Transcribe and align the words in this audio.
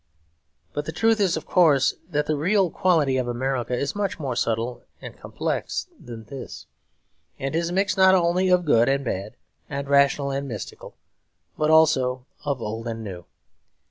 But 0.73 0.85
the 0.85 0.91
truth 0.91 1.19
is, 1.19 1.37
of 1.37 1.45
course, 1.45 1.93
that 2.09 2.25
the 2.25 2.35
real 2.35 2.71
quality 2.71 3.17
of 3.17 3.27
America 3.27 3.75
is 3.77 3.95
much 3.95 4.19
more 4.19 4.35
subtle 4.35 4.81
and 4.99 5.15
complex 5.15 5.85
than 6.03 6.23
this; 6.23 6.65
and 7.37 7.55
is 7.55 7.71
mixed 7.71 7.97
not 7.97 8.15
only 8.15 8.49
of 8.49 8.65
good 8.65 8.89
and 8.89 9.05
bad, 9.05 9.35
and 9.69 9.87
rational 9.87 10.31
and 10.31 10.47
mystical, 10.47 10.95
but 11.55 11.69
also 11.69 12.25
of 12.43 12.63
old 12.63 12.87
and 12.87 13.03
new. 13.03 13.25